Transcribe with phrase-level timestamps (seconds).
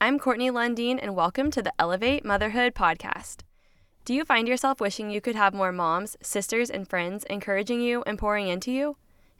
[0.00, 3.42] I'm Courtney Lundeen, and welcome to the Elevate Motherhood podcast.
[4.04, 8.02] Do you find yourself wishing you could have more moms, sisters, and friends encouraging you
[8.04, 8.96] and pouring into you,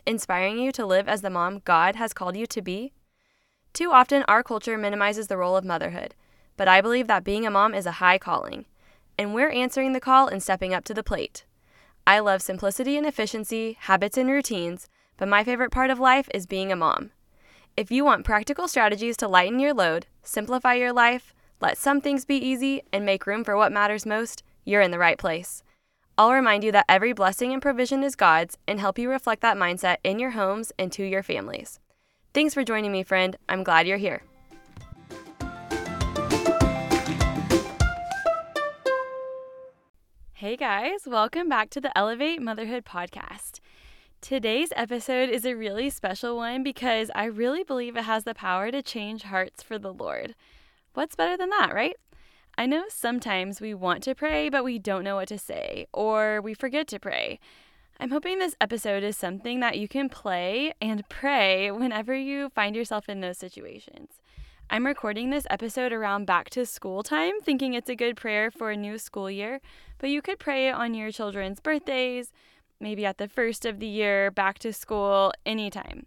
[0.07, 2.93] inspiring you to live as the mom God has called you to be?
[3.73, 6.14] Too often, our culture minimizes the role of motherhood,
[6.57, 8.66] but I believe that being a mom is a high calling,
[9.18, 11.46] and we're answering the call and stepping up to the plate.
[12.07, 16.46] I love simplicity and efficiency, habits and routines, but my favorite part of life is
[16.46, 17.11] being a mom.
[17.79, 22.25] If you want practical strategies to lighten your load, simplify your life, let some things
[22.25, 25.63] be easy, and make room for what matters most, you're in the right place.
[26.19, 29.57] I'll remind you that every blessing and provision is God's and help you reflect that
[29.57, 31.79] mindset in your homes and to your families.
[32.34, 33.36] Thanks for joining me, friend.
[33.48, 34.25] I'm glad you're here.
[40.33, 43.61] Hey guys, welcome back to the Elevate Motherhood podcast.
[44.20, 48.70] Today's episode is a really special one because I really believe it has the power
[48.72, 50.34] to change hearts for the Lord.
[50.92, 51.97] What's better than that, right?
[52.58, 56.41] I know sometimes we want to pray, but we don't know what to say, or
[56.41, 57.39] we forget to pray.
[58.00, 62.74] I'm hoping this episode is something that you can play and pray whenever you find
[62.74, 64.20] yourself in those situations.
[64.69, 68.70] I'm recording this episode around back to school time, thinking it's a good prayer for
[68.70, 69.61] a new school year,
[69.98, 72.33] but you could pray it on your children's birthdays,
[72.80, 76.06] maybe at the first of the year, back to school, anytime.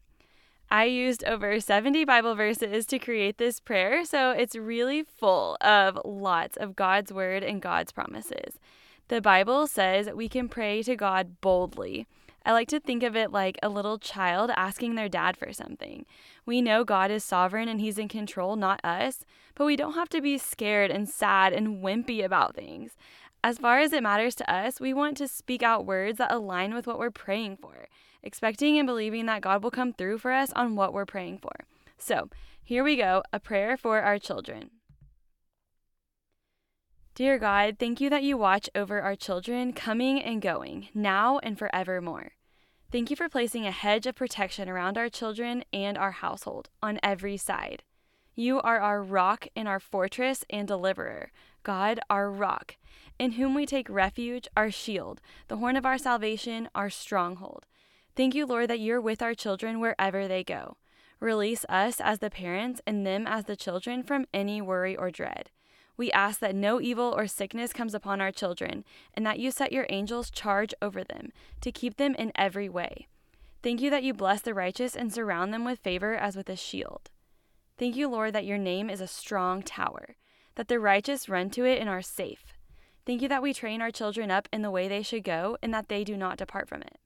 [0.69, 5.99] I used over 70 Bible verses to create this prayer, so it's really full of
[6.05, 8.57] lots of God's word and God's promises.
[9.09, 12.07] The Bible says we can pray to God boldly.
[12.45, 16.05] I like to think of it like a little child asking their dad for something.
[16.45, 20.09] We know God is sovereign and He's in control, not us, but we don't have
[20.09, 22.95] to be scared and sad and wimpy about things.
[23.43, 26.75] As far as it matters to us, we want to speak out words that align
[26.75, 27.87] with what we're praying for,
[28.21, 31.51] expecting and believing that God will come through for us on what we're praying for.
[31.97, 32.29] So,
[32.63, 34.69] here we go a prayer for our children.
[37.15, 41.57] Dear God, thank you that you watch over our children coming and going, now and
[41.57, 42.33] forevermore.
[42.91, 46.99] Thank you for placing a hedge of protection around our children and our household on
[47.01, 47.83] every side.
[48.35, 51.31] You are our rock and our fortress and deliverer,
[51.63, 52.77] God, our rock,
[53.21, 57.67] in whom we take refuge, our shield, the horn of our salvation, our stronghold.
[58.15, 60.77] Thank you, Lord, that you're with our children wherever they go.
[61.19, 65.51] Release us as the parents and them as the children from any worry or dread.
[65.95, 68.83] We ask that no evil or sickness comes upon our children,
[69.13, 71.29] and that you set your angels charge over them
[71.61, 73.05] to keep them in every way.
[73.61, 76.55] Thank you that you bless the righteous and surround them with favor as with a
[76.55, 77.11] shield.
[77.77, 80.15] Thank you, Lord, that your name is a strong tower,
[80.55, 82.55] that the righteous run to it and are safe.
[83.11, 85.73] Thank you that we train our children up in the way they should go and
[85.73, 86.97] that they do not depart from it.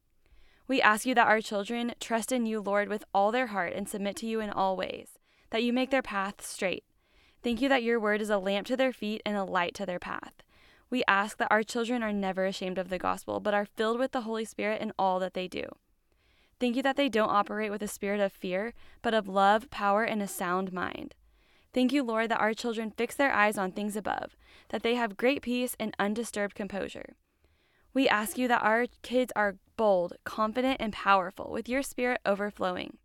[0.67, 3.89] We ask you that our children trust in you, Lord, with all their heart and
[3.89, 5.17] submit to you in all ways,
[5.49, 6.83] that you make their path straight.
[7.41, 9.85] Thank you that your word is a lamp to their feet and a light to
[9.87, 10.43] their path.
[10.91, 14.11] We ask that our children are never ashamed of the gospel, but are filled with
[14.11, 15.65] the Holy Spirit in all that they do.
[16.59, 20.03] Thank you that they don't operate with a spirit of fear, but of love, power,
[20.03, 21.15] and a sound mind.
[21.75, 24.37] Thank you, Lord, that our children fix their eyes on things above,
[24.69, 27.17] that they have great peace and undisturbed composure.
[27.93, 32.95] We ask you that our kids are bold, confident, and powerful, with your spirit overflowing.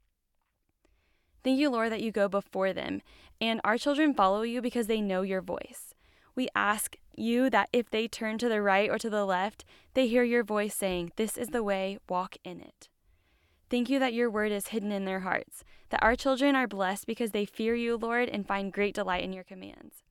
[1.42, 3.02] Thank you, Lord, that you go before them,
[3.40, 5.92] and our children follow you because they know your voice.
[6.36, 9.64] We ask you that if they turn to the right or to the left,
[9.94, 12.88] they hear your voice saying, This is the way, walk in it.
[13.70, 17.06] Thank you that your word is hidden in their hearts, that our children are blessed
[17.06, 20.02] because they fear you, Lord, and find great delight in your commands.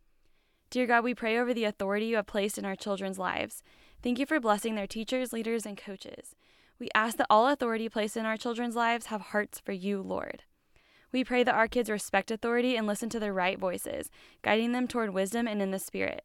[0.70, 3.62] Dear God, we pray over the authority you have placed in our children's lives.
[4.02, 6.36] Thank you for blessing their teachers, leaders, and coaches.
[6.80, 10.44] We ask that all authority placed in our children's lives have hearts for you, Lord.
[11.12, 14.10] We pray that our kids respect authority and listen to the right voices,
[14.42, 16.24] guiding them toward wisdom and in the Spirit.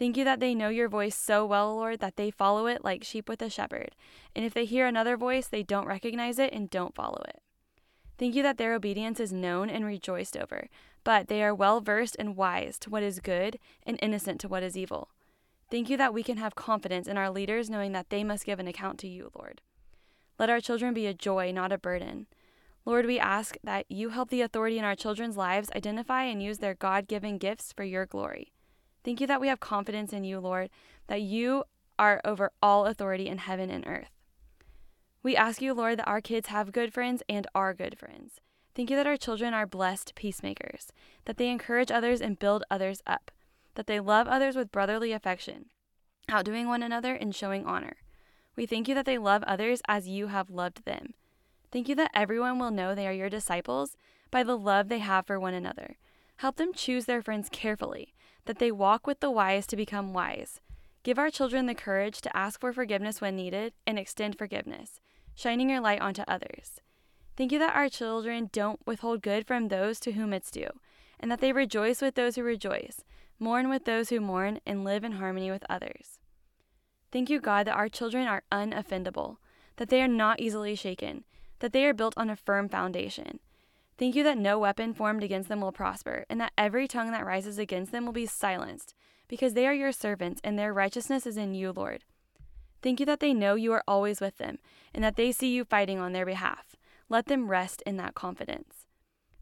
[0.00, 3.04] Thank you that they know your voice so well, Lord, that they follow it like
[3.04, 3.94] sheep with a shepherd.
[4.34, 7.42] And if they hear another voice, they don't recognize it and don't follow it.
[8.16, 10.68] Thank you that their obedience is known and rejoiced over,
[11.04, 14.62] but they are well versed and wise to what is good and innocent to what
[14.62, 15.10] is evil.
[15.70, 18.58] Thank you that we can have confidence in our leaders knowing that they must give
[18.58, 19.60] an account to you, Lord.
[20.38, 22.26] Let our children be a joy, not a burden.
[22.86, 26.56] Lord, we ask that you help the authority in our children's lives identify and use
[26.56, 28.54] their God given gifts for your glory.
[29.04, 30.70] Thank you that we have confidence in you, Lord,
[31.06, 31.64] that you
[31.98, 34.10] are over all authority in heaven and earth.
[35.22, 38.40] We ask you, Lord, that our kids have good friends and are good friends.
[38.74, 40.92] Thank you that our children are blessed peacemakers,
[41.24, 43.30] that they encourage others and build others up,
[43.74, 45.66] that they love others with brotherly affection,
[46.28, 47.96] outdoing one another and showing honor.
[48.56, 51.14] We thank you that they love others as you have loved them.
[51.72, 53.96] Thank you that everyone will know they are your disciples
[54.30, 55.96] by the love they have for one another.
[56.36, 58.14] Help them choose their friends carefully,
[58.46, 60.60] that they walk with the wise to become wise.
[61.02, 65.00] Give our children the courage to ask for forgiveness when needed and extend forgiveness,
[65.34, 66.80] shining your light onto others.
[67.36, 70.68] Thank you that our children don't withhold good from those to whom it's due,
[71.18, 73.02] and that they rejoice with those who rejoice,
[73.38, 76.18] mourn with those who mourn, and live in harmony with others.
[77.10, 79.38] Thank you, God, that our children are unoffendable,
[79.76, 81.24] that they are not easily shaken,
[81.60, 83.40] that they are built on a firm foundation.
[84.00, 87.26] Thank you that no weapon formed against them will prosper, and that every tongue that
[87.26, 88.94] rises against them will be silenced,
[89.28, 92.04] because they are your servants, and their righteousness is in you, Lord.
[92.80, 94.56] Thank you that they know you are always with them,
[94.94, 96.76] and that they see you fighting on their behalf.
[97.10, 98.86] Let them rest in that confidence.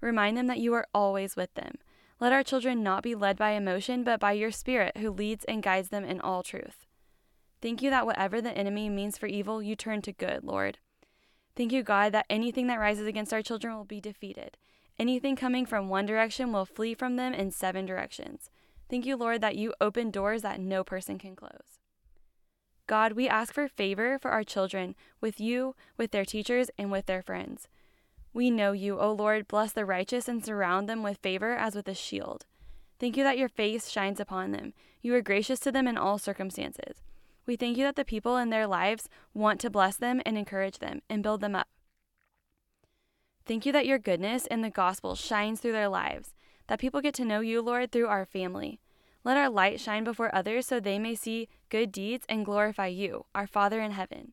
[0.00, 1.76] Remind them that you are always with them.
[2.19, 5.62] Let our children not be led by emotion, but by your Spirit, who leads and
[5.62, 6.84] guides them in all truth.
[7.62, 10.78] Thank you that whatever the enemy means for evil, you turn to good, Lord.
[11.58, 14.56] Thank you, God, that anything that rises against our children will be defeated.
[14.96, 18.49] Anything coming from one direction will flee from them in seven directions.
[18.88, 21.81] Thank you, Lord, that you open doors that no person can close.
[22.87, 27.06] God, we ask for favor for our children with you, with their teachers, and with
[27.06, 27.66] their friends.
[28.32, 31.88] We know you, O Lord, bless the righteous and surround them with favor as with
[31.88, 32.46] a shield.
[33.00, 34.75] Thank you that your face shines upon them.
[35.02, 37.02] You are gracious to them in all circumstances.
[37.49, 40.81] We thank you that the people in their lives want to bless them and encourage
[40.81, 41.67] them and build them up.
[43.47, 46.35] Thank you that your goodness and the gospel shines through their lives,
[46.67, 48.81] that people get to know you, Lord, through our family.
[49.25, 53.25] Let our light shine before others so they may see good deeds and glorify you,
[53.35, 54.33] our Father in heaven.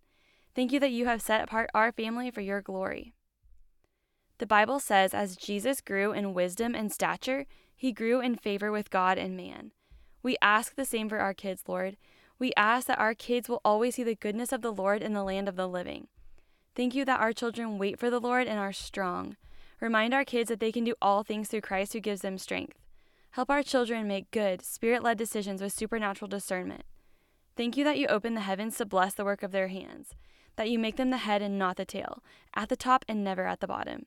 [0.53, 3.13] Thank you that you have set apart our family for your glory.
[4.39, 8.89] The Bible says, as Jesus grew in wisdom and stature, he grew in favor with
[8.89, 9.71] God and man.
[10.21, 11.95] We ask the same for our kids, Lord.
[12.37, 15.23] We ask that our kids will always see the goodness of the Lord in the
[15.23, 16.07] land of the living.
[16.75, 19.37] Thank you that our children wait for the Lord and are strong.
[19.79, 22.77] Remind our kids that they can do all things through Christ who gives them strength.
[23.31, 26.83] Help our children make good, spirit led decisions with supernatural discernment.
[27.55, 30.15] Thank you that you open the heavens to bless the work of their hands,
[30.57, 32.21] that you make them the head and not the tail,
[32.53, 34.05] at the top and never at the bottom.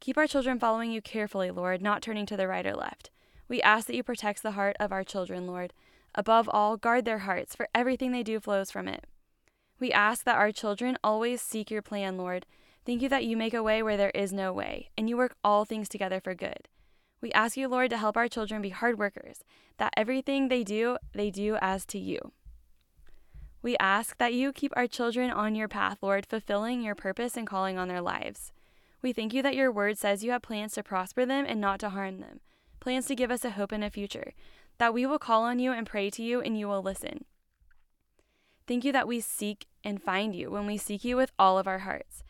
[0.00, 3.10] Keep our children following you carefully, Lord, not turning to the right or left.
[3.48, 5.72] We ask that you protect the heart of our children, Lord.
[6.16, 9.04] Above all, guard their hearts, for everything they do flows from it.
[9.78, 12.46] We ask that our children always seek your plan, Lord.
[12.86, 15.36] Thank you that you make a way where there is no way, and you work
[15.44, 16.68] all things together for good.
[17.20, 19.40] We ask you, Lord, to help our children be hard workers,
[19.76, 22.32] that everything they do, they do as to you.
[23.60, 27.46] We ask that you keep our children on your path, Lord, fulfilling your purpose and
[27.46, 28.52] calling on their lives.
[29.02, 31.80] We thank you that your word says you have plans to prosper them and not
[31.80, 32.40] to harm them,
[32.80, 34.32] plans to give us a hope and a future,
[34.78, 37.24] that we will call on you and pray to you and you will listen.
[38.66, 41.68] Thank you that we seek and find you when we seek you with all of
[41.68, 42.24] our hearts.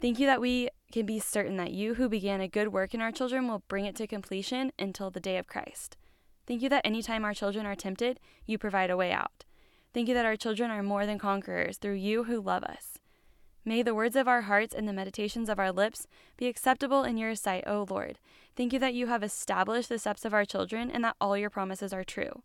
[0.00, 3.00] Thank you that we can be certain that you who began a good work in
[3.00, 5.96] our children will bring it to completion until the day of Christ.
[6.46, 9.44] Thank you that anytime our children are tempted, you provide a way out.
[9.92, 12.98] Thank you that our children are more than conquerors through you who love us.
[13.68, 16.06] May the words of our hearts and the meditations of our lips
[16.38, 18.18] be acceptable in your sight, O Lord.
[18.56, 21.50] Thank you that you have established the steps of our children and that all your
[21.50, 22.42] promises are true.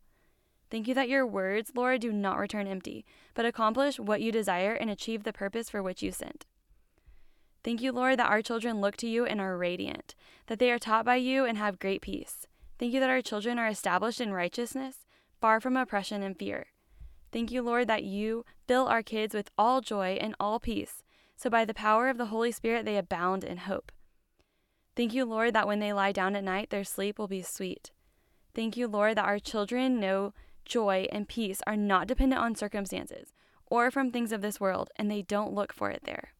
[0.70, 3.06] Thank you that your words, Lord, do not return empty,
[3.36, 6.46] but accomplish what you desire and achieve the purpose for which you sent.
[7.64, 10.16] Thank you, Lord, that our children look to you and are radiant,
[10.48, 12.48] that they are taught by you and have great peace.
[12.80, 15.06] Thank you that our children are established in righteousness,
[15.40, 16.66] far from oppression and fear.
[17.32, 21.02] Thank you, Lord, that you fill our kids with all joy and all peace,
[21.36, 23.92] so by the power of the Holy Spirit they abound in hope.
[24.96, 27.92] Thank you, Lord, that when they lie down at night, their sleep will be sweet.
[28.54, 30.34] Thank you, Lord, that our children know
[30.66, 33.34] joy and peace are not dependent on circumstances
[33.66, 36.34] or from things of this world, and they don't look for it there.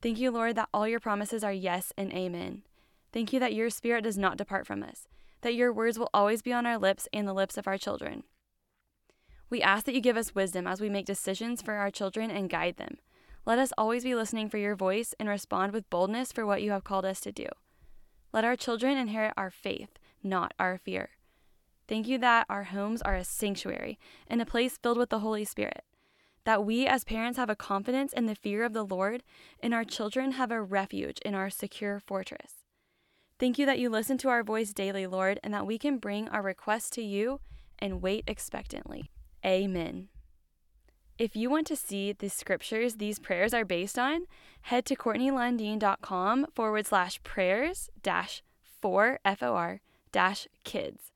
[0.00, 2.62] Thank you, Lord, that all your promises are yes and amen.
[3.12, 5.08] Thank you that your spirit does not depart from us,
[5.40, 8.22] that your words will always be on our lips and the lips of our children.
[9.50, 12.48] We ask that you give us wisdom as we make decisions for our children and
[12.48, 12.98] guide them.
[13.46, 16.70] Let us always be listening for your voice and respond with boldness for what you
[16.70, 17.46] have called us to do.
[18.32, 21.10] Let our children inherit our faith, not our fear.
[21.88, 25.44] Thank you that our homes are a sanctuary and a place filled with the Holy
[25.44, 25.84] Spirit
[26.44, 29.22] that we as parents have a confidence in the fear of the Lord,
[29.62, 32.64] and our children have a refuge in our secure fortress.
[33.38, 36.28] Thank you that you listen to our voice daily, Lord, and that we can bring
[36.28, 37.40] our requests to you
[37.78, 39.10] and wait expectantly.
[39.44, 40.08] Amen.
[41.20, 44.22] If you want to see the scriptures these prayers are based on,
[44.62, 48.42] head to CourtneyLundeen.com forward slash prayers dash
[48.80, 51.12] for F O R dash kids.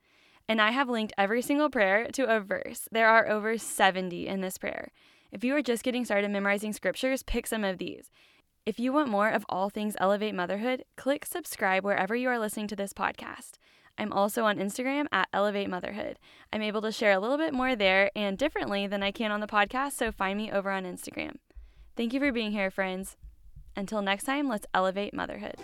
[0.47, 2.87] And I have linked every single prayer to a verse.
[2.93, 4.93] There are over 70 in this prayer.
[5.33, 8.11] If you are just getting started memorizing scriptures, pick some of these.
[8.67, 12.69] If you want more of all things Elevate Motherhood, click subscribe wherever you are listening
[12.69, 13.53] to this podcast.
[13.97, 16.19] I'm also on Instagram at Elevate Motherhood.
[16.53, 19.41] I'm able to share a little bit more there and differently than I can on
[19.41, 21.37] the podcast, so find me over on Instagram.
[21.97, 23.17] Thank you for being here, friends.
[23.77, 25.57] Until next time, let's elevate motherhood.